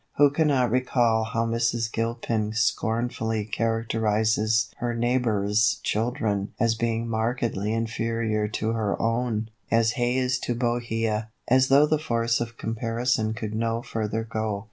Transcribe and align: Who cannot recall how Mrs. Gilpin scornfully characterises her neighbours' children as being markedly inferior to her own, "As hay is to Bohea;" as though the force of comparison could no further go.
Who 0.17 0.31
cannot 0.31 0.71
recall 0.71 1.25
how 1.25 1.45
Mrs. 1.45 1.91
Gilpin 1.93 2.53
scornfully 2.53 3.45
characterises 3.45 4.73
her 4.77 4.95
neighbours' 4.95 5.79
children 5.83 6.53
as 6.59 6.73
being 6.73 7.07
markedly 7.07 7.71
inferior 7.71 8.47
to 8.47 8.71
her 8.71 8.99
own, 8.99 9.51
"As 9.69 9.91
hay 9.91 10.17
is 10.17 10.39
to 10.39 10.55
Bohea;" 10.55 11.27
as 11.47 11.67
though 11.67 11.85
the 11.85 11.99
force 11.99 12.39
of 12.41 12.57
comparison 12.57 13.35
could 13.35 13.53
no 13.53 13.83
further 13.83 14.23
go. 14.23 14.59